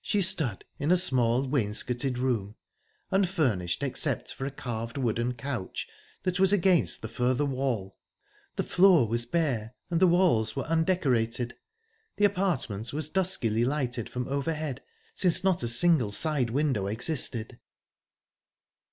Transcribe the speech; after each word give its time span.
She 0.00 0.22
stood 0.22 0.64
in 0.78 0.92
a 0.92 0.96
small, 0.96 1.44
wainscoted 1.48 2.18
room, 2.18 2.54
unfurnished 3.10 3.82
except 3.82 4.32
for 4.32 4.46
a 4.46 4.50
carved 4.52 4.96
wooden 4.96 5.34
couch 5.34 5.88
that 6.22 6.38
was 6.38 6.52
against 6.52 7.02
the 7.02 7.08
further 7.08 7.44
wall. 7.44 7.98
The 8.54 8.62
floor 8.62 9.08
was 9.08 9.26
bare, 9.26 9.74
and 9.90 9.98
the 9.98 10.06
walls 10.06 10.54
were 10.54 10.66
undecorated. 10.68 11.56
The 12.14 12.26
apartment 12.26 12.92
was 12.92 13.08
duskily 13.10 13.64
lighted 13.64 14.08
from 14.08 14.28
overhead, 14.28 14.84
since 15.14 15.42
not 15.42 15.64
a 15.64 15.66
single 15.66 16.12
side 16.12 16.50
window 16.50 16.86
existed. 16.86 17.58